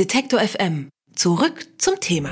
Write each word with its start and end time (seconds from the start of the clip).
Detektor 0.00 0.40
FM. 0.40 0.88
Zurück 1.14 1.66
zum 1.76 2.00
Thema. 2.00 2.30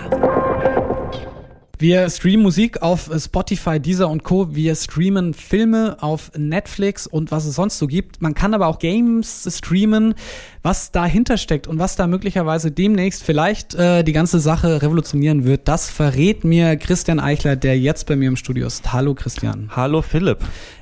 Wir 1.79 2.09
streamen 2.09 2.43
Musik 2.43 2.81
auf 2.81 3.11
Spotify, 3.19 3.79
Deezer 3.79 4.09
und 4.09 4.25
Co. 4.25 4.55
Wir 4.55 4.75
streamen 4.75 5.35
Filme 5.35 5.99
auf 6.01 6.33
Netflix 6.35 7.07
und 7.07 7.31
was 7.31 7.45
es 7.45 7.57
sonst 7.57 7.79
so 7.79 7.87
gibt. 7.87 8.23
Man 8.23 8.33
kann 8.33 8.55
aber 8.55 8.69
auch 8.69 8.79
Games 8.79 9.47
streamen. 9.55 10.15
Was 10.63 10.93
dahinter 10.93 11.37
steckt 11.37 11.67
und 11.67 11.79
was 11.79 11.95
da 11.95 12.07
möglicherweise 12.07 12.71
demnächst 12.71 13.23
vielleicht 13.23 13.75
äh, 13.75 14.03
die 14.03 14.13
ganze 14.13 14.41
Sache 14.41 14.81
revolutionieren 14.81 15.45
wird, 15.45 15.69
das 15.69 15.91
verrät 15.91 16.45
mir 16.45 16.77
Christian 16.77 17.21
Eichler, 17.21 17.55
der 17.55 17.79
jetzt 17.79 18.07
bei 18.07 18.17
mir 18.17 18.29
im 18.29 18.37
Studio 18.37 18.67
ist. 18.67 18.95
Hallo 18.95 19.15
Christian. 19.15 19.71
Hallo 19.77 20.01
Philipp. 20.01 20.39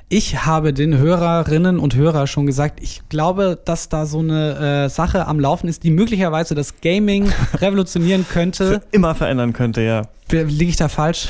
Ich 0.09 0.45
habe 0.45 0.71
den 0.71 0.97
Hörerinnen 0.97 1.79
und 1.79 1.93
Hörer 1.93 2.27
schon 2.27 2.45
gesagt, 2.45 2.79
ich 2.81 3.01
glaube, 3.09 3.59
dass 3.65 3.89
da 3.89 4.05
so 4.05 4.19
eine 4.19 4.85
äh, 4.85 4.89
Sache 4.89 5.27
am 5.27 5.37
Laufen 5.37 5.67
ist, 5.67 5.83
die 5.83 5.91
möglicherweise 5.91 6.55
das 6.55 6.79
Gaming 6.79 7.29
revolutionieren 7.55 8.25
könnte. 8.25 8.79
Für 8.79 8.81
immer 8.91 9.15
verändern 9.15 9.51
könnte, 9.51 9.81
ja. 9.81 10.03
Liege 10.29 10.71
ich 10.71 10.75
da 10.75 10.89
falsch? 10.89 11.29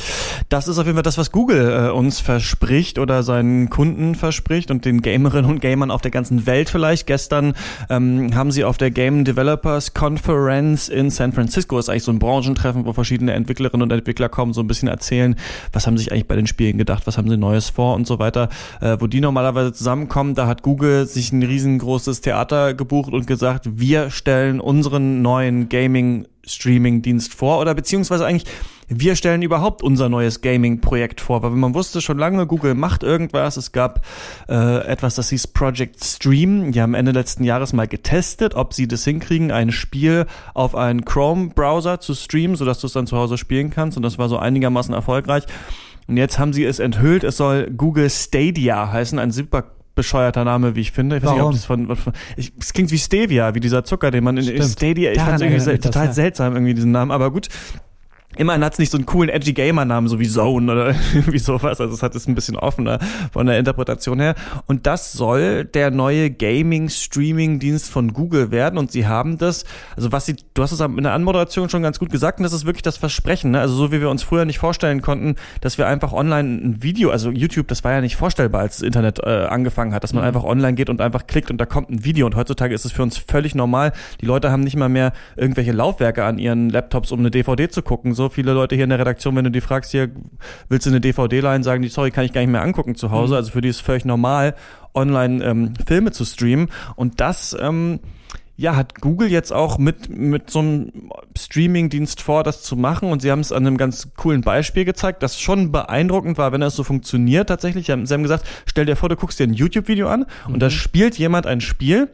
Das 0.50 0.68
ist 0.68 0.80
auf 0.80 0.86
jeden 0.86 0.96
Fall 0.96 1.04
das, 1.04 1.20
was 1.20 1.32
Google 1.32 1.88
äh, 1.88 1.92
uns 1.92 2.20
verspricht 2.20 2.98
oder 2.98 3.22
seinen 3.22 3.70
Kunden 3.70 4.16
verspricht 4.16 4.72
und 4.72 4.86
den 4.86 5.04
Gamerinnen 5.04 5.50
und 5.50 5.59
Gamern 5.59 5.92
auf 5.92 6.02
der 6.02 6.09
ganzen 6.09 6.48
Welt 6.48 6.70
vielleicht. 6.70 7.06
Gestern 7.06 7.54
ähm, 7.92 8.34
haben 8.34 8.52
sie 8.52 8.64
auf 8.64 8.78
der 8.78 8.90
Game 8.90 9.23
Developers 9.23 9.94
Conference 9.94 10.90
in 10.90 11.12
San 11.12 11.32
Francisco, 11.32 11.76
das 11.76 11.86
ist 11.86 11.90
eigentlich 11.90 12.04
so 12.04 12.12
ein 12.12 12.18
Branchentreffen, 12.18 12.86
wo 12.86 12.94
verschiedene 12.94 13.34
Entwicklerinnen 13.34 13.84
und 13.84 13.92
Entwickler 13.92 14.30
kommen, 14.30 14.54
so 14.54 14.62
ein 14.62 14.68
bisschen 14.68 14.88
erzählen, 14.88 15.36
was 15.73 15.86
haben 15.86 15.96
sie 15.98 16.06
sich 16.06 16.12
eigentlich 16.12 16.28
bei 16.28 16.36
den 16.36 16.48
Spielen 16.48 16.80
gedacht, 16.80 17.06
was 17.06 17.20
haben 17.20 17.30
sie 17.30 17.38
Neues 17.38 17.70
vor 17.70 17.94
und 17.94 18.08
so 18.08 18.18
weiter. 18.18 18.50
Äh, 18.82 18.98
wo 19.00 19.08
die 19.08 19.22
normalerweise 19.22 19.74
zusammenkommen, 19.74 20.36
da 20.36 20.48
hat 20.48 20.64
Google 20.64 21.06
sich 21.08 21.32
ein 21.32 21.44
riesengroßes 21.44 22.22
Theater 22.22 22.74
gebucht 22.74 23.14
und 23.14 23.28
gesagt, 23.28 23.80
wir 23.80 24.10
stellen 24.10 24.60
unseren 24.60 25.22
neuen 25.22 25.70
Gaming 25.70 26.28
Streaming-Dienst 26.46 27.34
vor 27.34 27.60
oder 27.60 27.76
beziehungsweise 27.76 28.26
eigentlich 28.26 28.50
wir 28.90 29.18
stellen 29.18 29.42
überhaupt 29.42 29.84
unser 29.84 30.08
neues 30.08 30.40
Gaming-Projekt 30.40 31.20
vor, 31.20 31.44
weil 31.44 31.50
man 31.52 31.74
wusste 31.74 32.00
schon 32.00 32.18
lange, 32.18 32.48
Google 32.48 32.74
macht 32.74 33.04
irgendwas. 33.04 33.58
Es 33.58 33.74
gab 33.74 34.06
äh, 34.48 34.78
etwas, 34.88 35.16
das 35.16 35.30
hieß 35.30 35.48
Project 35.48 36.02
Stream. 36.02 36.72
Die 36.72 36.81
haben 36.81 36.94
Ende 36.94 37.12
letzten 37.12 37.44
Jahres 37.44 37.74
mal 37.74 37.88
getestet, 37.88 38.56
ob 38.56 38.74
sie 38.74 38.88
das 38.88 39.04
hinkriegen, 39.04 39.52
ein 39.52 39.74
Spiel 39.74 40.26
auf 40.54 40.74
einen 40.74 41.04
Chrome-Browser 41.04 42.00
zu 42.00 42.14
streamen, 42.14 42.56
sodass 42.56 42.80
du 42.80 42.88
es 42.88 42.94
dann 42.94 43.08
zu 43.08 43.18
Hause 43.18 43.38
spielen 43.38 43.72
kannst. 43.72 43.98
Und 43.98 44.04
das 44.04 44.18
war 44.18 44.30
so 44.30 44.38
einigermaßen 44.38 44.94
erfolgreich. 44.94 45.44
Und 46.08 46.17
jetzt 46.17 46.39
haben 46.39 46.53
sie 46.53 46.63
es 46.63 46.80
enthüllt. 46.80 47.23
Es 47.23 47.38
soll 47.38 47.69
Google 47.75 48.09
Stadia 48.09 48.91
heißen, 48.91 49.19
ein 49.19 49.31
super 49.31 49.72
bescheuerter 49.95 50.45
Name, 50.45 50.75
wie 50.75 50.81
ich 50.81 50.91
finde. 50.91 51.17
Ich 51.17 51.23
weiß 51.23 51.31
Warum? 51.31 51.52
nicht, 51.52 51.69
ob 51.69 51.88
das 51.88 51.97
von, 51.97 52.13
ich, 52.38 52.53
es 52.59 52.72
klingt 52.72 52.91
wie 52.91 52.97
Stevia, 53.00 53.55
wie 53.55 53.59
dieser 53.59 53.83
Zucker, 53.83 54.11
den 54.11 54.23
man 54.23 54.38
in 54.38 54.44
Stimmt. 54.44 54.63
Stadia, 54.66 55.11
ich 55.11 55.19
fand 55.19 55.35
es 55.35 55.41
irgendwie 55.41 55.59
sel- 55.59 55.73
mich 55.73 55.81
das, 55.81 55.91
total 55.91 56.05
ja. 56.08 56.13
seltsam, 56.13 56.53
irgendwie 56.53 56.73
diesen 56.75 56.91
Namen, 56.91 57.11
aber 57.11 57.31
gut. 57.31 57.47
Immerhin 58.38 58.64
hat 58.64 58.74
es 58.74 58.80
nicht 58.80 58.92
so 58.92 58.98
einen 58.98 59.06
coolen 59.06 59.30
edgy 59.30 59.54
Gamer-Namen, 59.54 60.08
so 60.08 60.20
wie 60.20 60.28
Zone 60.28 60.72
oder 60.72 60.96
irgendwie 61.14 61.40
sowas. 61.40 61.82
Also 61.82 61.94
es 61.94 62.04
hat 62.04 62.16
es 62.16 62.28
ein 62.28 62.36
bisschen 62.36 62.56
offener 62.56 63.00
von 63.32 63.48
der 63.48 63.58
Interpretation 63.58 64.20
her. 64.20 64.36
Und 64.66 64.86
das 64.86 65.14
soll 65.14 65.66
der 65.66 65.92
neue 65.92 66.30
Gaming-Streaming-Dienst 66.30 67.90
von 67.90 68.14
Google 68.14 68.52
werden. 68.52 68.78
Und 68.78 68.92
sie 68.92 69.08
haben 69.08 69.38
das, 69.38 69.66
also 69.96 70.12
was 70.12 70.26
sie, 70.26 70.36
du 70.54 70.64
hast 70.64 70.72
es 70.72 70.80
in 70.80 71.04
der 71.04 71.14
Anmoderation 71.14 71.70
schon 71.70 71.82
ganz 71.82 72.00
gut 72.00 72.12
gesagt, 72.12 72.40
und 72.40 72.44
das 72.44 72.54
ist 72.54 72.66
wirklich 72.66 72.84
das 72.84 72.98
Versprechen. 72.98 73.52
Ne? 73.52 73.60
Also 73.60 73.76
so 73.76 73.92
wie 73.92 74.02
wir 74.02 74.10
uns 74.10 74.24
früher 74.24 74.46
nicht 74.46 74.60
vorstellen 74.60 75.02
konnten, 75.02 75.36
dass 75.62 75.78
wir 75.78 75.88
einfach 75.88 76.14
online 76.14 76.60
ein 76.64 76.84
Video, 76.84 77.10
also 77.10 77.32
YouTube, 77.32 77.68
das 77.68 77.84
war 77.84 77.94
ja 77.94 78.02
nicht 78.02 78.16
vorstellbar, 78.16 78.62
als 78.62 78.78
das 78.78 78.84
Internet 78.84 79.20
äh, 79.20 79.46
angefangen 79.46 79.94
hat, 79.94 80.04
dass 80.04 80.14
man 80.14 80.24
einfach 80.24 80.44
online 80.44 80.76
geht 80.76 80.90
und 80.90 81.02
einfach 81.02 81.28
klickt 81.28 81.50
und 81.52 81.60
da 81.60 81.66
kommt 81.66 81.90
ein 81.90 82.04
Video. 82.04 82.26
Und 82.26 82.36
heutzutage 82.36 82.74
ist 82.74 82.86
es 82.86 82.92
für 82.92 83.04
uns 83.04 83.18
völlig 83.18 83.56
normal. 83.56 83.94
Die 84.22 84.26
Leute 84.26 84.52
haben 84.52 84.62
nicht 84.62 84.76
mal 84.76 84.90
mehr 84.90 85.14
irgendwelche 85.36 85.72
Laufwerke 85.72 86.24
an 86.24 86.38
ihren 86.38 86.70
Laptops, 86.70 87.12
um 87.12 87.20
eine 87.20 87.32
DVD 87.32 87.70
zu 87.70 87.82
gucken. 87.82 88.14
So 88.14 88.27
viele 88.30 88.53
Leute 88.53 88.75
hier 88.75 88.83
in 88.83 88.89
der 88.89 89.00
Redaktion, 89.00 89.36
wenn 89.36 89.44
du 89.44 89.52
die 89.52 89.61
fragst, 89.61 89.92
hier, 89.92 90.09
willst 90.70 90.86
du 90.86 90.89
eine 90.89 91.02
DVD 91.02 91.39
leihen, 91.39 91.64
sagen 91.64 91.81
die, 91.81 91.89
sorry, 91.89 92.11
kann 92.11 92.25
ich 92.25 92.34
gar 92.34 92.42
nicht 92.42 92.50
mehr 92.50 92.61
angucken 92.61 92.95
zu 92.95 93.11
Hause. 93.11 93.36
Also 93.36 93.52
für 93.52 93.62
die 93.62 93.69
ist 93.69 93.81
völlig 93.81 94.06
normal, 94.06 94.56
online 94.94 95.44
ähm, 95.44 95.74
Filme 95.85 96.12
zu 96.12 96.25
streamen. 96.25 96.69
Und 96.96 97.19
das, 97.19 97.56
ähm, 97.59 98.00
ja, 98.59 98.75
hat 98.75 99.02
Google 99.02 99.29
jetzt 99.29 99.53
auch 99.53 99.78
mit, 99.78 100.09
mit 100.09 100.50
so 100.50 100.59
einem 100.59 100.91
Streaming-Dienst 101.38 102.22
vor, 102.22 102.44
das 102.44 102.63
zu 102.63 102.75
machen. 102.75 103.12
Und 103.12 103.22
sie 103.22 103.31
haben 103.31 103.40
es 103.40 103.52
an 103.52 103.68
einem 103.68 103.78
ganz 103.78 104.13
coolen 104.16 104.41
Beispiel 104.41 104.84
gezeigt, 104.84 105.22
das 105.22 105.40
schon 105.40 105.72
beeindruckend 105.72 106.40
war, 106.40 106.52
wenn 106.52 106.62
das 106.62 106.75
so 106.75 106.84
funktioniert 106.84 107.50
tatsächlich. 107.50 107.85
Sie 107.85 107.91
haben, 107.91 108.23
gesagt, 108.23 108.47
stell 108.66 108.85
dir 108.85 108.96
vor, 108.96 109.09
du 109.09 109.16
guckst 109.16 109.40
dir 109.40 109.44
ein 109.44 109.53
YouTube-Video 109.53 110.07
an 110.07 110.25
und 110.47 110.59
da 110.59 110.72
spielt 110.72 111.19
jemand 111.19 111.46
ein 111.46 111.62
Spiel. 111.62 112.09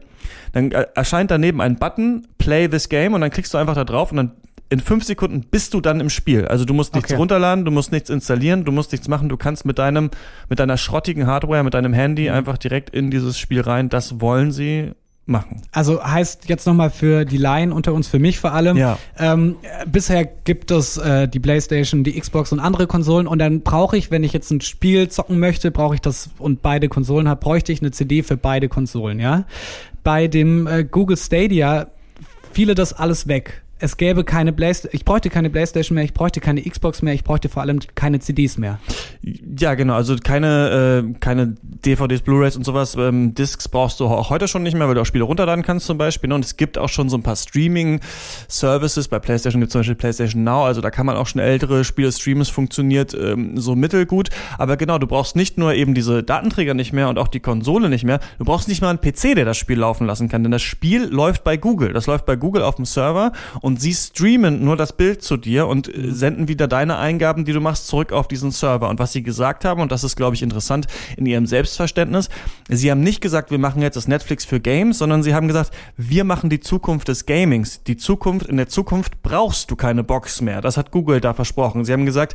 Dann 0.52 0.70
äh, 0.70 0.86
erscheint 0.94 1.30
daneben 1.30 1.62
ein 1.62 1.76
Button, 1.76 2.26
Play 2.36 2.68
this 2.68 2.90
game, 2.90 3.14
und 3.14 3.22
dann 3.22 3.30
klickst 3.30 3.54
du 3.54 3.58
einfach 3.58 3.74
da 3.74 3.84
drauf 3.84 4.10
und 4.10 4.18
dann 4.18 4.32
in 4.74 4.80
fünf 4.80 5.04
Sekunden 5.04 5.42
bist 5.50 5.72
du 5.72 5.80
dann 5.80 6.00
im 6.00 6.10
Spiel. 6.10 6.46
Also 6.46 6.64
du 6.64 6.74
musst 6.74 6.94
nichts 6.94 7.10
Okay. 7.12 7.18
runterladen, 7.18 7.64
du 7.64 7.70
musst 7.70 7.92
nichts 7.92 8.10
installieren, 8.10 8.64
du 8.64 8.72
musst 8.72 8.92
nichts 8.92 9.08
machen, 9.08 9.28
du 9.28 9.36
kannst 9.36 9.64
mit 9.64 9.78
deinem, 9.78 10.10
mit 10.48 10.58
deiner 10.58 10.76
schrottigen 10.76 11.26
Hardware, 11.26 11.62
mit 11.62 11.74
deinem 11.74 11.92
Handy 11.92 12.28
einfach 12.28 12.58
direkt 12.58 12.90
in 12.90 13.10
dieses 13.10 13.38
Spiel 13.38 13.60
rein. 13.60 13.88
Das 13.88 14.20
wollen 14.20 14.50
sie 14.52 14.90
machen. 15.26 15.62
Also 15.72 16.04
heißt 16.04 16.48
jetzt 16.48 16.66
nochmal 16.66 16.90
für 16.90 17.24
die 17.24 17.38
Laien 17.38 17.72
unter 17.72 17.94
uns, 17.94 18.08
für 18.08 18.18
mich 18.18 18.38
vor 18.38 18.52
allem. 18.52 18.76
Ja. 18.76 18.98
Ähm, 19.18 19.56
äh, 19.62 19.86
bisher 19.86 20.24
gibt 20.24 20.70
es 20.70 20.98
äh, 20.98 21.28
die 21.28 21.40
PlayStation, 21.40 22.04
die 22.04 22.18
Xbox 22.20 22.52
und 22.52 22.60
andere 22.60 22.86
Konsolen 22.86 23.26
und 23.26 23.38
dann 23.38 23.62
brauche 23.62 23.96
ich, 23.96 24.10
wenn 24.10 24.22
ich 24.24 24.32
jetzt 24.32 24.50
ein 24.50 24.60
Spiel 24.60 25.08
zocken 25.08 25.38
möchte, 25.38 25.70
brauche 25.70 25.94
ich 25.94 26.00
das 26.00 26.30
und 26.38 26.60
beide 26.62 26.88
Konsolen 26.88 27.28
habe, 27.28 27.40
bräuchte 27.40 27.72
ich 27.72 27.80
eine 27.80 27.90
CD 27.90 28.22
für 28.22 28.36
beide 28.36 28.68
Konsolen, 28.68 29.18
ja. 29.18 29.44
Bei 30.02 30.26
dem 30.28 30.66
äh, 30.66 30.84
Google 30.84 31.16
Stadia 31.16 31.86
fiele 32.52 32.74
das 32.74 32.92
alles 32.92 33.26
weg. 33.26 33.63
Es 33.80 33.96
gäbe 33.96 34.24
keine 34.24 34.52
Playstation, 34.52 34.94
ich 34.94 35.04
bräuchte 35.04 35.30
keine 35.30 35.50
Playstation 35.50 35.94
mehr, 35.96 36.04
ich 36.04 36.14
bräuchte 36.14 36.40
keine 36.40 36.62
Xbox 36.62 37.02
mehr, 37.02 37.12
ich 37.12 37.24
bräuchte 37.24 37.48
vor 37.48 37.62
allem 37.62 37.80
keine 37.94 38.20
CDs 38.20 38.56
mehr. 38.56 38.78
Ja, 39.58 39.74
genau. 39.74 39.94
Also 39.94 40.16
keine, 40.16 41.04
äh, 41.04 41.18
keine 41.18 41.54
DVDs, 41.62 42.22
Blu-rays 42.22 42.56
und 42.56 42.64
sowas. 42.64 42.94
Ähm, 42.94 43.34
Discs 43.34 43.68
brauchst 43.68 44.00
du 44.00 44.06
auch 44.06 44.30
heute 44.30 44.48
schon 44.48 44.62
nicht 44.62 44.74
mehr, 44.74 44.86
weil 44.86 44.94
du 44.94 45.00
auch 45.00 45.06
Spiele 45.06 45.24
runterladen 45.24 45.64
kannst 45.64 45.86
zum 45.86 45.98
Beispiel. 45.98 46.28
ne? 46.28 46.34
Und 46.34 46.44
es 46.44 46.56
gibt 46.56 46.78
auch 46.78 46.88
schon 46.88 47.08
so 47.08 47.16
ein 47.16 47.22
paar 47.22 47.36
Streaming-Services. 47.36 49.08
Bei 49.08 49.18
PlayStation 49.18 49.60
gibt 49.60 49.70
es 49.70 49.72
zum 49.72 49.80
Beispiel 49.80 49.94
PlayStation 49.96 50.44
Now. 50.44 50.64
Also 50.64 50.80
da 50.80 50.90
kann 50.90 51.06
man 51.06 51.16
auch 51.16 51.26
schon 51.26 51.40
ältere 51.40 51.84
Spiele 51.84 52.12
streamen. 52.12 52.42
Es 52.42 52.50
funktioniert 52.50 53.14
ähm, 53.14 53.58
so 53.58 53.74
mittelgut. 53.74 54.30
Aber 54.58 54.76
genau, 54.76 54.98
du 54.98 55.06
brauchst 55.06 55.36
nicht 55.36 55.58
nur 55.58 55.74
eben 55.74 55.94
diese 55.94 56.22
Datenträger 56.22 56.74
nicht 56.74 56.92
mehr 56.92 57.08
und 57.08 57.18
auch 57.18 57.28
die 57.28 57.40
Konsole 57.40 57.88
nicht 57.88 58.04
mehr. 58.04 58.20
Du 58.38 58.44
brauchst 58.44 58.68
nicht 58.68 58.82
mal 58.82 58.90
einen 58.90 59.00
PC, 59.00 59.34
der 59.34 59.44
das 59.44 59.56
Spiel 59.56 59.78
laufen 59.78 60.06
lassen 60.06 60.28
kann. 60.28 60.42
Denn 60.42 60.52
das 60.52 60.62
Spiel 60.62 61.04
läuft 61.04 61.44
bei 61.44 61.56
Google. 61.56 61.92
Das 61.92 62.06
läuft 62.06 62.26
bei 62.26 62.36
Google 62.36 62.62
auf 62.62 62.76
dem 62.76 62.84
Server 62.84 63.32
und 63.60 63.73
sie 63.80 63.94
streamen 63.94 64.64
nur 64.64 64.76
das 64.76 64.96
Bild 64.96 65.22
zu 65.22 65.36
dir 65.36 65.66
und 65.66 65.88
äh, 65.88 66.10
senden 66.10 66.48
wieder 66.48 66.68
deine 66.68 66.98
Eingaben, 66.98 67.44
die 67.44 67.52
du 67.52 67.60
machst, 67.60 67.86
zurück 67.86 68.12
auf 68.12 68.28
diesen 68.28 68.50
Server. 68.50 68.88
Und 68.88 68.98
was 68.98 69.12
sie 69.12 69.22
gesagt 69.22 69.64
haben, 69.64 69.80
und 69.80 69.92
das 69.92 70.04
ist, 70.04 70.16
glaube 70.16 70.36
ich, 70.36 70.42
interessant 70.42 70.86
in 71.16 71.26
ihrem 71.26 71.46
Selbstverständnis, 71.46 72.28
sie 72.68 72.90
haben 72.90 73.00
nicht 73.00 73.20
gesagt, 73.20 73.50
wir 73.50 73.58
machen 73.58 73.82
jetzt 73.82 73.96
das 73.96 74.08
Netflix 74.08 74.44
für 74.44 74.60
Games, 74.60 74.98
sondern 74.98 75.22
sie 75.22 75.34
haben 75.34 75.48
gesagt, 75.48 75.70
wir 75.96 76.24
machen 76.24 76.50
die 76.50 76.60
Zukunft 76.60 77.08
des 77.08 77.26
Gamings. 77.26 77.82
Die 77.84 77.96
Zukunft, 77.96 78.46
in 78.46 78.56
der 78.56 78.68
Zukunft 78.68 79.22
brauchst 79.22 79.70
du 79.70 79.76
keine 79.76 80.04
Box 80.04 80.40
mehr. 80.40 80.60
Das 80.60 80.76
hat 80.76 80.90
Google 80.90 81.20
da 81.20 81.34
versprochen. 81.34 81.84
Sie 81.84 81.92
haben 81.92 82.06
gesagt, 82.06 82.34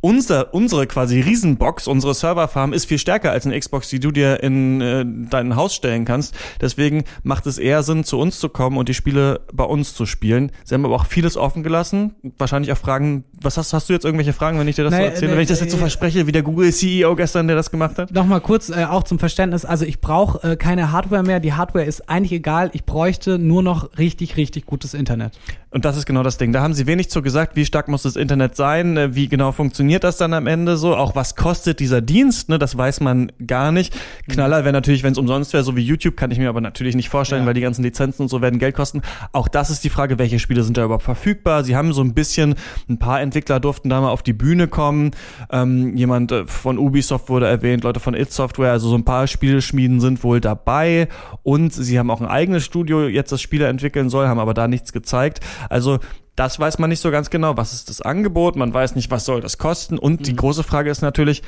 unser, 0.00 0.54
unsere 0.54 0.86
quasi 0.86 1.20
Riesenbox, 1.20 1.88
unsere 1.88 2.14
Serverfarm 2.14 2.72
ist 2.72 2.84
viel 2.86 2.98
stärker 2.98 3.32
als 3.32 3.46
eine 3.46 3.58
Xbox, 3.58 3.88
die 3.88 3.98
du 3.98 4.12
dir 4.12 4.42
in 4.42 4.80
äh, 4.80 5.04
dein 5.28 5.56
Haus 5.56 5.74
stellen 5.74 6.04
kannst. 6.04 6.34
Deswegen 6.60 7.04
macht 7.24 7.46
es 7.46 7.58
eher 7.58 7.82
Sinn, 7.82 8.04
zu 8.04 8.18
uns 8.18 8.38
zu 8.38 8.48
kommen 8.48 8.76
und 8.76 8.88
die 8.88 8.94
Spiele 8.94 9.40
bei 9.52 9.64
uns 9.64 9.94
zu 9.94 10.06
spielen. 10.06 10.52
Sie 10.64 10.74
haben 10.74 10.84
aber 10.84 10.94
auch 10.94 11.06
vieles 11.06 11.36
offen 11.36 11.62
gelassen. 11.64 12.14
Wahrscheinlich 12.38 12.70
auch 12.72 12.78
Fragen, 12.78 13.24
was 13.40 13.56
hast, 13.56 13.72
hast 13.72 13.88
du 13.88 13.92
jetzt 13.92 14.04
irgendwelche 14.04 14.32
Fragen, 14.32 14.58
wenn 14.60 14.68
ich 14.68 14.76
dir 14.76 14.84
das 14.84 14.92
Nee, 14.92 14.98
so 15.00 15.04
erzähle? 15.06 15.30
nee, 15.32 15.36
wenn 15.36 15.42
ich 15.42 15.48
das 15.48 15.60
jetzt 15.60 15.72
so 15.72 15.76
äh, 15.78 15.80
verspreche, 15.80 16.26
wie 16.28 16.32
der 16.32 16.42
Google-CEO 16.42 17.16
gestern, 17.16 17.48
der 17.48 17.56
das 17.56 17.70
gemacht 17.72 17.98
hat? 17.98 18.12
Nochmal 18.12 18.40
kurz 18.40 18.68
äh, 18.68 18.84
auch 18.84 19.02
zum 19.02 19.18
Verständnis. 19.18 19.64
Also 19.64 19.84
ich 19.84 20.00
brauche 20.00 20.52
äh, 20.52 20.56
keine 20.56 20.92
Hardware 20.92 21.24
mehr. 21.24 21.40
Die 21.40 21.54
Hardware 21.54 21.84
ist 21.84 22.08
eigentlich 22.08 22.32
egal. 22.32 22.70
Ich 22.72 22.84
bräuchte 22.84 23.38
nur 23.38 23.64
noch 23.64 23.98
richtig, 23.98 24.36
richtig 24.36 24.64
gutes 24.64 24.94
Internet. 24.94 25.38
Und 25.70 25.84
das 25.84 25.96
ist 25.98 26.06
genau 26.06 26.22
das 26.22 26.38
Ding. 26.38 26.52
Da 26.52 26.62
haben 26.62 26.72
sie 26.72 26.86
wenig 26.86 27.10
zu 27.10 27.20
gesagt, 27.20 27.54
wie 27.56 27.66
stark 27.66 27.88
muss 27.88 28.02
das 28.02 28.14
Internet 28.16 28.54
sein, 28.54 28.96
äh, 28.96 29.14
wie 29.16 29.28
genau 29.28 29.50
funktioniert 29.50 29.87
das 30.04 30.16
dann 30.18 30.34
am 30.34 30.46
Ende 30.46 30.76
so, 30.76 30.94
auch 30.94 31.14
was 31.16 31.34
kostet 31.36 31.80
dieser 31.80 32.00
Dienst, 32.00 32.48
ne, 32.48 32.58
das 32.58 32.76
weiß 32.76 33.00
man 33.00 33.32
gar 33.46 33.72
nicht. 33.72 33.94
Knaller 34.28 34.64
wäre 34.64 34.72
natürlich, 34.72 35.02
wenn 35.02 35.12
es 35.12 35.18
umsonst 35.18 35.52
wäre, 35.52 35.64
so 35.64 35.76
wie 35.76 35.82
YouTube, 35.82 36.16
kann 36.16 36.30
ich 36.30 36.38
mir 36.38 36.48
aber 36.48 36.60
natürlich 36.60 36.94
nicht 36.96 37.08
vorstellen, 37.08 37.42
Ja. 37.42 37.46
weil 37.46 37.54
die 37.54 37.60
ganzen 37.60 37.82
Lizenzen 37.82 38.22
und 38.22 38.28
so 38.28 38.42
werden 38.42 38.58
Geld 38.58 38.74
kosten. 38.74 39.02
Auch 39.32 39.48
das 39.48 39.70
ist 39.70 39.84
die 39.84 39.90
Frage, 39.90 40.18
welche 40.18 40.38
Spiele 40.38 40.62
sind 40.62 40.76
da 40.76 40.84
überhaupt 40.84 41.04
verfügbar. 41.04 41.64
Sie 41.64 41.74
haben 41.76 41.92
so 41.92 42.02
ein 42.02 42.14
bisschen, 42.14 42.54
ein 42.88 42.98
paar 42.98 43.20
Entwickler 43.20 43.60
durften 43.60 43.88
da 43.88 44.00
mal 44.00 44.10
auf 44.10 44.22
die 44.22 44.32
Bühne 44.32 44.68
kommen. 44.68 45.12
Ähm, 45.50 45.96
jemand 45.96 46.32
äh, 46.32 46.46
von 46.46 46.78
Ubisoft 46.78 47.28
wurde 47.28 47.46
erwähnt, 47.46 47.84
Leute 47.84 48.00
von 48.00 48.14
It 48.14 48.32
Software, 48.32 48.72
also 48.72 48.88
so 48.88 48.94
ein 48.96 49.04
paar 49.04 49.26
Spieleschmieden 49.26 50.00
sind 50.00 50.22
wohl 50.24 50.40
dabei. 50.40 51.08
Und 51.42 51.72
sie 51.72 51.98
haben 51.98 52.10
auch 52.10 52.20
ein 52.20 52.26
eigenes 52.28 52.64
Studio, 52.64 53.06
jetzt 53.08 53.32
das 53.32 53.40
Spiele 53.40 53.66
entwickeln 53.66 54.10
soll, 54.10 54.26
haben 54.28 54.38
aber 54.40 54.54
da 54.54 54.68
nichts 54.68 54.92
gezeigt. 54.92 55.40
Also 55.70 55.98
das 56.38 56.60
weiß 56.60 56.78
man 56.78 56.88
nicht 56.88 57.00
so 57.00 57.10
ganz 57.10 57.30
genau. 57.30 57.56
Was 57.56 57.72
ist 57.72 57.88
das 57.88 58.00
Angebot? 58.00 58.54
Man 58.54 58.72
weiß 58.72 58.94
nicht, 58.94 59.10
was 59.10 59.24
soll 59.24 59.40
das 59.40 59.58
kosten. 59.58 59.98
Und 59.98 60.26
die 60.26 60.36
große 60.36 60.62
Frage 60.62 60.88
ist 60.88 61.02
natürlich, 61.02 61.42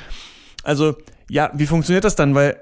also 0.63 0.95
ja, 1.29 1.49
wie 1.53 1.65
funktioniert 1.65 2.03
das 2.03 2.15
dann? 2.15 2.35
Weil 2.35 2.57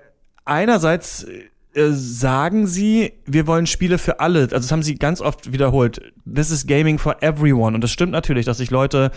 einerseits 0.45 1.25
äh, 1.73 1.89
sagen 1.89 2.67
sie, 2.67 3.13
wir 3.25 3.47
wollen 3.47 3.65
Spiele 3.65 3.97
für 3.97 4.19
alle. 4.19 4.41
Also 4.41 4.57
das 4.57 4.71
haben 4.71 4.83
sie 4.83 4.95
ganz 4.95 5.21
oft 5.21 5.53
wiederholt. 5.53 6.01
This 6.31 6.51
is 6.51 6.67
gaming 6.67 6.99
for 6.99 7.23
everyone. 7.23 7.73
Und 7.73 7.83
das 7.83 7.91
stimmt 7.91 8.11
natürlich, 8.11 8.45
dass 8.45 8.59
sich 8.59 8.69
Leute 8.69 9.09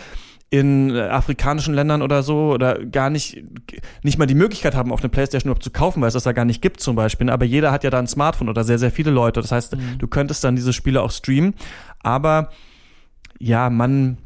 in 0.49 0.95
äh, 0.95 1.01
afrikanischen 1.01 1.75
Ländern 1.75 2.01
oder 2.01 2.23
so 2.23 2.53
oder 2.53 2.83
gar 2.83 3.11
nicht, 3.11 3.45
nicht 4.03 4.19
mal 4.19 4.27
die 4.27 4.35
Möglichkeit 4.35 4.75
haben, 4.75 4.91
auf 4.91 5.01
eine 5.01 5.11
Playstation 5.11 5.51
überhaupt 5.51 5.65
zu 5.65 5.71
kaufen, 5.71 6.01
weil 6.01 6.09
es 6.09 6.15
das 6.15 6.25
da 6.25 6.33
gar 6.33 6.47
nicht 6.47 6.63
gibt 6.63 6.81
zum 6.81 6.97
Beispiel. 6.97 7.29
Aber 7.29 7.45
jeder 7.45 7.73
hat 7.73 7.85
ja 7.85 7.91
da 7.91 7.99
ein 7.99 8.07
Smartphone 8.07 8.49
oder 8.49 8.65
sehr, 8.65 8.79
sehr 8.79 8.91
viele 8.91 9.11
Leute. 9.11 9.43
Das 9.43 9.53
heißt, 9.53 9.77
mhm. 9.77 9.99
du 9.99 10.09
könntest 10.09 10.45
dann 10.45 10.57
diese 10.57 10.73
Spiele 10.73 11.03
auch 11.03 11.11
streamen. 11.11 11.55
Aber 12.03 12.49
ja, 13.43 13.71
man, 13.71 14.19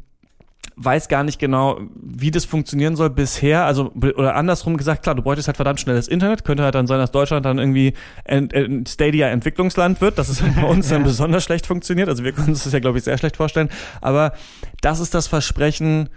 weiß 0.75 1.07
gar 1.07 1.23
nicht 1.23 1.39
genau, 1.39 1.79
wie 1.95 2.29
das 2.29 2.45
funktionieren 2.45 2.95
soll 2.95 3.09
bisher. 3.09 3.65
Also, 3.65 3.91
oder 3.95 4.35
andersrum 4.35 4.77
gesagt, 4.77 5.03
klar, 5.03 5.15
du 5.15 5.23
bräuchtest 5.23 5.47
halt 5.47 5.57
verdammt 5.57 5.79
schnelles 5.79 6.07
Internet. 6.07 6.45
Könnte 6.45 6.63
halt 6.63 6.75
dann 6.75 6.85
sein, 6.85 6.99
dass 6.99 7.11
Deutschland 7.11 7.45
dann 7.45 7.57
irgendwie 7.57 7.93
ein 8.25 8.85
Stadia-Entwicklungsland 8.87 10.01
wird, 10.01 10.19
dass 10.19 10.29
es 10.29 10.41
bei 10.41 10.63
uns 10.63 10.89
dann 10.89 11.03
besonders 11.03 11.43
schlecht 11.43 11.65
funktioniert. 11.65 12.09
Also 12.09 12.23
wir 12.23 12.31
können 12.31 12.49
uns 12.49 12.63
das 12.63 12.73
ja, 12.73 12.79
glaube 12.79 12.99
ich, 12.99 13.03
sehr 13.03 13.17
schlecht 13.17 13.37
vorstellen. 13.37 13.69
Aber 14.01 14.33
das 14.81 14.99
ist 14.99 15.15
das 15.15 15.27
Versprechen, 15.27 16.09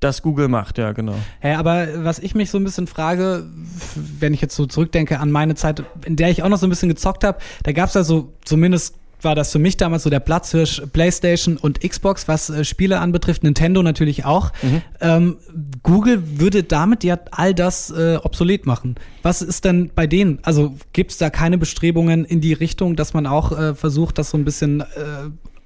das 0.00 0.20
Google 0.20 0.48
macht, 0.48 0.78
ja, 0.78 0.92
genau. 0.92 1.14
Hey, 1.38 1.54
aber 1.54 2.04
was 2.04 2.18
ich 2.18 2.34
mich 2.34 2.50
so 2.50 2.58
ein 2.58 2.64
bisschen 2.64 2.86
frage, 2.88 3.46
wenn 3.94 4.34
ich 4.34 4.42
jetzt 4.42 4.56
so 4.56 4.66
zurückdenke 4.66 5.20
an 5.20 5.30
meine 5.30 5.54
Zeit, 5.54 5.84
in 6.04 6.16
der 6.16 6.28
ich 6.28 6.42
auch 6.42 6.48
noch 6.48 6.58
so 6.58 6.66
ein 6.66 6.70
bisschen 6.70 6.88
gezockt 6.88 7.24
habe, 7.24 7.38
da 7.62 7.72
gab 7.72 7.88
es 7.88 7.94
ja 7.94 8.02
so 8.02 8.34
zumindest 8.44 8.96
war 9.26 9.34
das 9.34 9.52
für 9.52 9.58
mich 9.58 9.76
damals 9.76 10.04
so 10.04 10.10
der 10.10 10.20
Platzhirsch 10.20 10.80
PlayStation 10.92 11.58
und 11.58 11.80
Xbox, 11.80 12.28
was 12.28 12.48
äh, 12.48 12.64
Spiele 12.64 13.00
anbetrifft, 13.00 13.42
Nintendo 13.42 13.82
natürlich 13.82 14.24
auch. 14.24 14.52
Mhm. 14.62 14.82
Ähm, 15.00 15.36
Google 15.82 16.22
würde 16.38 16.62
damit 16.62 17.04
ja 17.04 17.18
all 17.32 17.52
das 17.52 17.90
äh, 17.90 18.18
obsolet 18.22 18.64
machen. 18.64 18.94
Was 19.22 19.42
ist 19.42 19.64
denn 19.66 19.90
bei 19.94 20.06
denen? 20.06 20.38
Also 20.42 20.76
gibt 20.94 21.10
es 21.10 21.18
da 21.18 21.28
keine 21.28 21.58
Bestrebungen 21.58 22.24
in 22.24 22.40
die 22.40 22.54
Richtung, 22.54 22.96
dass 22.96 23.12
man 23.12 23.26
auch 23.26 23.52
äh, 23.52 23.74
versucht, 23.74 24.16
das 24.18 24.30
so 24.30 24.38
ein 24.38 24.44
bisschen 24.44 24.80
äh, 24.80 24.84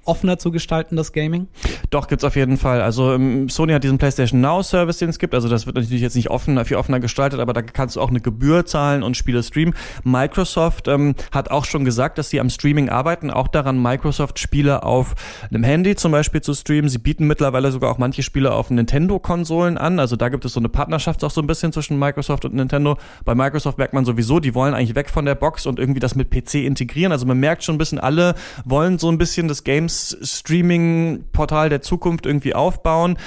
offener 0.05 0.39
zu 0.39 0.51
gestalten, 0.51 0.95
das 0.95 1.13
Gaming? 1.13 1.47
Doch, 1.89 2.07
gibt's 2.07 2.23
auf 2.23 2.35
jeden 2.35 2.57
Fall. 2.57 2.81
Also 2.81 3.13
ähm, 3.13 3.49
Sony 3.49 3.73
hat 3.73 3.83
diesen 3.83 3.97
PlayStation 3.97 4.41
Now 4.41 4.63
Service, 4.63 4.97
den 4.97 5.09
es 5.09 5.19
gibt. 5.19 5.35
Also 5.35 5.49
das 5.49 5.65
wird 5.65 5.75
natürlich 5.75 6.01
jetzt 6.01 6.15
nicht 6.15 6.29
offener, 6.29 6.65
viel 6.65 6.77
offener 6.77 6.99
gestaltet, 6.99 7.39
aber 7.39 7.53
da 7.53 7.61
kannst 7.61 7.95
du 7.95 8.01
auch 8.01 8.09
eine 8.09 8.21
Gebühr 8.21 8.65
zahlen 8.65 9.03
und 9.03 9.15
Spiele 9.15 9.43
streamen. 9.43 9.75
Microsoft 10.03 10.87
ähm, 10.87 11.15
hat 11.31 11.51
auch 11.51 11.65
schon 11.65 11.85
gesagt, 11.85 12.17
dass 12.17 12.29
sie 12.29 12.39
am 12.39 12.49
Streaming 12.49 12.89
arbeiten, 12.89 13.29
auch 13.29 13.47
daran, 13.47 13.81
Microsoft 13.81 14.39
Spiele 14.39 14.83
auf 14.83 15.15
einem 15.49 15.63
Handy 15.63 15.95
zum 15.95 16.11
Beispiel 16.11 16.41
zu 16.41 16.53
streamen. 16.53 16.89
Sie 16.89 16.97
bieten 16.97 17.27
mittlerweile 17.27 17.71
sogar 17.71 17.91
auch 17.91 17.97
manche 17.97 18.23
Spiele 18.23 18.53
auf 18.53 18.69
Nintendo-Konsolen 18.69 19.77
an. 19.77 19.99
Also 19.99 20.15
da 20.15 20.29
gibt 20.29 20.45
es 20.45 20.53
so 20.53 20.59
eine 20.59 20.69
Partnerschaft 20.69 21.23
auch 21.23 21.31
so 21.31 21.41
ein 21.41 21.47
bisschen 21.47 21.73
zwischen 21.73 21.99
Microsoft 21.99 22.45
und 22.45 22.55
Nintendo. 22.55 22.97
Bei 23.25 23.35
Microsoft 23.35 23.77
merkt 23.77 23.93
man 23.93 24.05
sowieso, 24.05 24.39
die 24.39 24.55
wollen 24.55 24.73
eigentlich 24.73 24.95
weg 24.95 25.09
von 25.09 25.25
der 25.25 25.35
Box 25.35 25.65
und 25.65 25.77
irgendwie 25.77 25.99
das 25.99 26.15
mit 26.15 26.31
PC 26.31 26.55
integrieren. 26.55 27.11
Also 27.11 27.25
man 27.25 27.39
merkt 27.39 27.63
schon 27.63 27.75
ein 27.75 27.77
bisschen, 27.77 27.99
alle 27.99 28.35
wollen 28.65 28.97
so 28.97 29.09
ein 29.09 29.17
bisschen 29.17 29.47
das 29.47 29.63
Games 29.63 29.90
Streaming-Portal 30.21 31.69
der 31.69 31.81
Zukunft 31.81 32.25
irgendwie 32.25 32.55
aufbauen. 32.55 33.17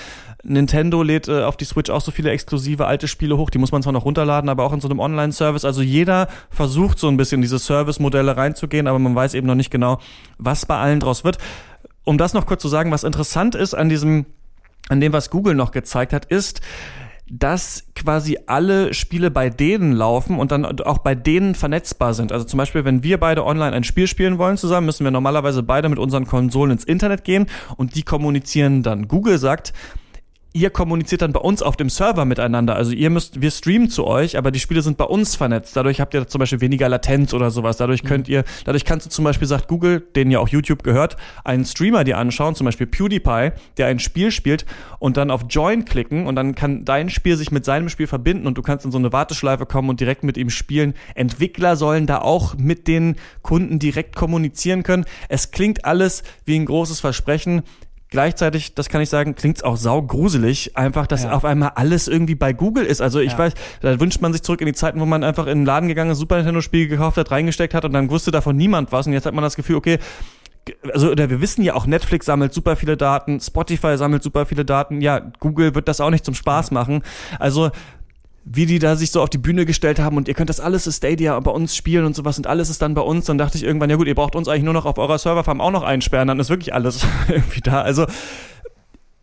Nintendo 0.44 1.02
lädt 1.02 1.28
äh, 1.28 1.42
auf 1.42 1.56
die 1.56 1.64
Switch 1.64 1.90
auch 1.90 2.00
so 2.00 2.10
viele 2.10 2.30
exklusive 2.30 2.86
alte 2.86 3.08
Spiele 3.08 3.36
hoch, 3.36 3.50
die 3.50 3.58
muss 3.58 3.72
man 3.72 3.82
zwar 3.82 3.92
noch 3.92 4.04
runterladen, 4.04 4.50
aber 4.50 4.64
auch 4.64 4.72
in 4.72 4.80
so 4.80 4.88
einem 4.88 5.00
Online-Service. 5.00 5.64
Also 5.64 5.80
jeder 5.80 6.28
versucht 6.50 6.98
so 6.98 7.08
ein 7.08 7.16
bisschen 7.16 7.40
diese 7.40 7.58
Service-Modelle 7.58 8.36
reinzugehen, 8.36 8.86
aber 8.86 8.98
man 8.98 9.14
weiß 9.14 9.34
eben 9.34 9.46
noch 9.46 9.54
nicht 9.54 9.70
genau, 9.70 9.98
was 10.38 10.66
bei 10.66 10.76
allen 10.76 11.00
draus 11.00 11.24
wird. 11.24 11.38
Um 12.04 12.18
das 12.18 12.34
noch 12.34 12.46
kurz 12.46 12.60
zu 12.60 12.68
sagen, 12.68 12.90
was 12.90 13.04
interessant 13.04 13.54
ist 13.54 13.74
an 13.74 13.88
diesem, 13.88 14.26
an 14.90 15.00
dem, 15.00 15.14
was 15.14 15.30
Google 15.30 15.54
noch 15.54 15.70
gezeigt 15.70 16.12
hat, 16.12 16.26
ist, 16.26 16.60
dass 17.30 17.86
quasi 17.94 18.38
alle 18.46 18.92
Spiele 18.92 19.30
bei 19.30 19.48
denen 19.48 19.92
laufen 19.92 20.38
und 20.38 20.52
dann 20.52 20.64
auch 20.80 20.98
bei 20.98 21.14
denen 21.14 21.54
vernetzbar 21.54 22.12
sind. 22.12 22.32
Also 22.32 22.44
zum 22.44 22.58
Beispiel, 22.58 22.84
wenn 22.84 23.02
wir 23.02 23.18
beide 23.18 23.44
online 23.46 23.74
ein 23.74 23.84
Spiel 23.84 24.06
spielen 24.06 24.38
wollen 24.38 24.58
zusammen, 24.58 24.86
müssen 24.86 25.04
wir 25.04 25.10
normalerweise 25.10 25.62
beide 25.62 25.88
mit 25.88 25.98
unseren 25.98 26.26
Konsolen 26.26 26.72
ins 26.72 26.84
Internet 26.84 27.24
gehen 27.24 27.46
und 27.76 27.94
die 27.94 28.02
kommunizieren 28.02 28.82
dann. 28.82 29.08
Google 29.08 29.38
sagt, 29.38 29.72
ihr 30.54 30.70
kommuniziert 30.70 31.20
dann 31.20 31.32
bei 31.32 31.40
uns 31.40 31.62
auf 31.62 31.76
dem 31.76 31.90
Server 31.90 32.24
miteinander. 32.24 32.76
Also 32.76 32.92
ihr 32.92 33.10
müsst, 33.10 33.42
wir 33.42 33.50
streamen 33.50 33.90
zu 33.90 34.06
euch, 34.06 34.38
aber 34.38 34.52
die 34.52 34.60
Spiele 34.60 34.82
sind 34.82 34.96
bei 34.96 35.04
uns 35.04 35.34
vernetzt. 35.34 35.76
Dadurch 35.76 36.00
habt 36.00 36.14
ihr 36.14 36.28
zum 36.28 36.38
Beispiel 36.38 36.60
weniger 36.60 36.88
Latenz 36.88 37.34
oder 37.34 37.50
sowas. 37.50 37.76
Dadurch 37.76 38.04
mhm. 38.04 38.08
könnt 38.08 38.28
ihr, 38.28 38.44
dadurch 38.64 38.84
kannst 38.84 39.04
du 39.04 39.10
zum 39.10 39.24
Beispiel, 39.24 39.48
sagt 39.48 39.66
Google, 39.66 40.00
denen 40.14 40.30
ja 40.30 40.38
auch 40.38 40.48
YouTube 40.48 40.84
gehört, 40.84 41.16
einen 41.42 41.64
Streamer 41.64 42.04
dir 42.04 42.18
anschauen, 42.18 42.54
zum 42.54 42.66
Beispiel 42.66 42.86
PewDiePie, 42.86 43.50
der 43.78 43.88
ein 43.88 43.98
Spiel 43.98 44.30
spielt 44.30 44.64
und 45.00 45.16
dann 45.16 45.32
auf 45.32 45.42
Join 45.50 45.84
klicken 45.84 46.28
und 46.28 46.36
dann 46.36 46.54
kann 46.54 46.84
dein 46.84 47.10
Spiel 47.10 47.36
sich 47.36 47.50
mit 47.50 47.64
seinem 47.64 47.88
Spiel 47.88 48.06
verbinden 48.06 48.46
und 48.46 48.56
du 48.56 48.62
kannst 48.62 48.84
in 48.84 48.92
so 48.92 48.98
eine 48.98 49.12
Warteschleife 49.12 49.66
kommen 49.66 49.88
und 49.88 49.98
direkt 49.98 50.22
mit 50.22 50.36
ihm 50.36 50.50
spielen. 50.50 50.94
Entwickler 51.16 51.74
sollen 51.74 52.06
da 52.06 52.18
auch 52.18 52.54
mit 52.56 52.86
den 52.86 53.16
Kunden 53.42 53.80
direkt 53.80 54.14
kommunizieren 54.14 54.84
können. 54.84 55.04
Es 55.28 55.50
klingt 55.50 55.84
alles 55.84 56.22
wie 56.44 56.54
ein 56.54 56.64
großes 56.64 57.00
Versprechen. 57.00 57.64
Gleichzeitig, 58.14 58.76
das 58.76 58.88
kann 58.88 59.00
ich 59.00 59.08
sagen, 59.08 59.34
klingt's 59.34 59.64
auch 59.64 59.76
saugruselig, 59.76 60.76
einfach, 60.76 61.08
dass 61.08 61.24
ja. 61.24 61.32
auf 61.32 61.44
einmal 61.44 61.72
alles 61.74 62.06
irgendwie 62.06 62.36
bei 62.36 62.52
Google 62.52 62.84
ist. 62.84 63.00
Also 63.00 63.18
ich 63.18 63.32
ja. 63.32 63.38
weiß, 63.38 63.54
da 63.80 63.98
wünscht 63.98 64.20
man 64.20 64.32
sich 64.32 64.44
zurück 64.44 64.60
in 64.60 64.68
die 64.68 64.72
Zeiten, 64.72 65.00
wo 65.00 65.04
man 65.04 65.24
einfach 65.24 65.48
in 65.48 65.58
den 65.58 65.66
Laden 65.66 65.88
gegangen 65.88 66.12
ist, 66.12 66.18
Super 66.18 66.36
Nintendo-Spiel 66.36 66.86
gekauft 66.86 67.16
hat, 67.16 67.32
reingesteckt 67.32 67.74
hat 67.74 67.84
und 67.84 67.92
dann 67.92 68.08
wusste 68.10 68.30
davon 68.30 68.54
niemand 68.54 68.92
was. 68.92 69.08
Und 69.08 69.14
jetzt 69.14 69.26
hat 69.26 69.34
man 69.34 69.42
das 69.42 69.56
Gefühl, 69.56 69.74
okay, 69.74 69.98
also 70.92 71.10
oder 71.10 71.28
wir 71.28 71.40
wissen 71.40 71.64
ja 71.64 71.74
auch, 71.74 71.86
Netflix 71.86 72.26
sammelt 72.26 72.54
super 72.54 72.76
viele 72.76 72.96
Daten, 72.96 73.40
Spotify 73.40 73.98
sammelt 73.98 74.22
super 74.22 74.46
viele 74.46 74.64
Daten, 74.64 75.00
ja, 75.00 75.18
Google 75.40 75.74
wird 75.74 75.88
das 75.88 76.00
auch 76.00 76.10
nicht 76.10 76.24
zum 76.24 76.34
Spaß 76.34 76.70
machen. 76.70 77.02
Also 77.40 77.72
wie 78.44 78.66
die 78.66 78.78
da 78.78 78.94
sich 78.94 79.10
so 79.10 79.22
auf 79.22 79.30
die 79.30 79.38
Bühne 79.38 79.64
gestellt 79.64 79.98
haben 79.98 80.16
und 80.16 80.28
ihr 80.28 80.34
könnt 80.34 80.50
das 80.50 80.60
alles 80.60 80.88
Stadia 80.94 81.38
bei 81.40 81.50
uns 81.50 81.74
spielen 81.74 82.04
und 82.04 82.14
sowas 82.14 82.36
und 82.36 82.46
alles 82.46 82.68
ist 82.68 82.82
dann 82.82 82.94
bei 82.94 83.00
uns. 83.00 83.24
Dann 83.24 83.38
dachte 83.38 83.56
ich 83.56 83.64
irgendwann, 83.64 83.88
ja 83.88 83.96
gut, 83.96 84.06
ihr 84.06 84.14
braucht 84.14 84.36
uns 84.36 84.48
eigentlich 84.48 84.64
nur 84.64 84.74
noch 84.74 84.84
auf 84.84 84.98
eurer 84.98 85.18
Serverfarm 85.18 85.60
auch 85.60 85.70
noch 85.70 85.82
einsperren, 85.82 86.28
dann 86.28 86.38
ist 86.38 86.50
wirklich 86.50 86.74
alles 86.74 87.06
irgendwie 87.28 87.60
da. 87.60 87.80
Also 87.80 88.06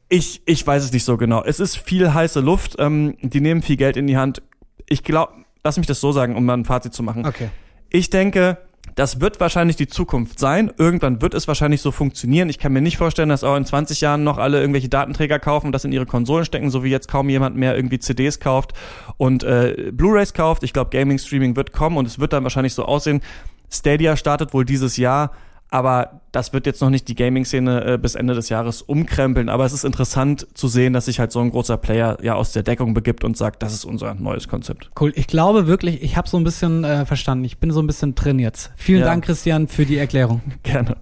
ich, 0.09 0.41
ich 0.45 0.65
weiß 0.65 0.83
es 0.83 0.91
nicht 0.91 1.06
so 1.06 1.18
genau. 1.18 1.44
Es 1.44 1.59
ist 1.59 1.77
viel 1.77 2.13
heiße 2.13 2.39
Luft, 2.39 2.75
ähm, 2.79 3.15
die 3.21 3.41
nehmen 3.41 3.62
viel 3.62 3.77
Geld 3.77 3.95
in 3.95 4.07
die 4.07 4.18
Hand. 4.18 4.41
Ich 4.88 5.03
glaube, 5.03 5.33
lass 5.63 5.77
mich 5.77 5.88
das 5.88 6.01
so 6.01 6.12
sagen, 6.12 6.35
um 6.35 6.44
mal 6.44 6.57
ein 6.57 6.65
Fazit 6.65 6.94
zu 6.94 7.03
machen. 7.03 7.25
Okay. 7.25 7.50
Ich 7.89 8.09
denke, 8.09 8.57
das 8.95 9.21
wird 9.21 9.39
wahrscheinlich 9.39 9.75
die 9.75 9.88
Zukunft 9.88 10.39
sein. 10.39 10.71
Irgendwann 10.77 11.21
wird 11.21 11.33
es 11.33 11.47
wahrscheinlich 11.47 11.81
so 11.81 11.91
funktionieren. 11.91 12.49
Ich 12.49 12.59
kann 12.59 12.73
mir 12.73 12.81
nicht 12.81 12.97
vorstellen, 12.97 13.29
dass 13.29 13.43
auch 13.43 13.55
in 13.55 13.65
20 13.65 14.01
Jahren 14.01 14.23
noch 14.23 14.38
alle 14.38 14.59
irgendwelche 14.59 14.89
Datenträger 14.89 15.39
kaufen 15.39 15.67
und 15.67 15.71
das 15.71 15.85
in 15.85 15.91
ihre 15.91 16.05
Konsolen 16.05 16.45
stecken, 16.45 16.69
so 16.69 16.83
wie 16.83 16.89
jetzt 16.89 17.07
kaum 17.07 17.29
jemand 17.29 17.55
mehr 17.55 17.75
irgendwie 17.75 17.99
CDs 17.99 18.39
kauft 18.39 18.73
und 19.17 19.43
äh, 19.43 19.91
Blu-rays 19.93 20.33
kauft. 20.33 20.63
Ich 20.63 20.73
glaube, 20.73 20.89
Gaming 20.89 21.19
Streaming 21.19 21.55
wird 21.55 21.71
kommen 21.73 21.97
und 21.97 22.05
es 22.05 22.19
wird 22.19 22.33
dann 22.33 22.43
wahrscheinlich 22.43 22.73
so 22.73 22.85
aussehen. 22.85 23.21
Stadia 23.69 24.17
startet 24.17 24.53
wohl 24.53 24.65
dieses 24.65 24.97
Jahr. 24.97 25.31
Aber 25.73 26.19
das 26.33 26.51
wird 26.51 26.65
jetzt 26.65 26.81
noch 26.81 26.89
nicht 26.89 27.07
die 27.07 27.15
Gaming-Szene 27.15 27.94
äh, 27.94 27.97
bis 27.97 28.15
Ende 28.15 28.35
des 28.35 28.50
Jahres 28.50 28.81
umkrempeln. 28.81 29.47
Aber 29.47 29.65
es 29.65 29.71
ist 29.71 29.85
interessant 29.85 30.45
zu 30.54 30.68
sehen, 30.68 30.92
dass 30.92 31.06
sich 31.06 31.19
halt 31.19 31.31
so 31.31 31.40
ein 31.40 31.49
großer 31.49 31.78
Player 31.78 32.18
ja 32.21 32.35
aus 32.35 32.51
der 32.51 32.61
Deckung 32.61 32.94
begibt 32.94 33.23
und 33.23 33.37
sagt, 33.37 33.63
das 33.63 33.73
ist 33.73 33.85
unser 33.85 34.13
neues 34.13 34.49
Konzept. 34.49 34.90
Cool. 34.99 35.13
Ich 35.16 35.28
glaube 35.28 35.68
wirklich, 35.68 36.04
ich 36.04 36.18
habe 36.18 36.28
so 36.28 36.35
ein 36.37 36.44
bisschen 36.44 36.83
äh, 36.83 37.06
verstanden. 37.06 37.45
Ich 37.45 37.57
bin 37.57 37.71
so 37.71 37.81
ein 37.81 37.87
bisschen 37.87 38.16
drin 38.16 38.37
jetzt. 38.37 38.71
Vielen 38.75 38.99
ja. 38.99 39.06
Dank, 39.06 39.23
Christian, 39.23 39.69
für 39.69 39.85
die 39.85 39.97
Erklärung. 39.97 40.42
Gerne. 40.63 40.97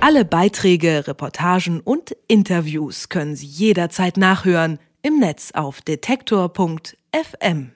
Alle 0.00 0.24
Beiträge, 0.24 1.08
Reportagen 1.08 1.80
und 1.80 2.16
Interviews 2.28 3.08
können 3.08 3.34
Sie 3.34 3.46
jederzeit 3.46 4.16
nachhören 4.16 4.78
im 5.02 5.18
Netz 5.18 5.50
auf 5.54 5.80
detektor.fm. 5.80 7.73